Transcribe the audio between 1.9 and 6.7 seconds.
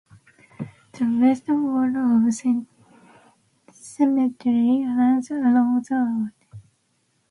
of the cemetery runs along the road.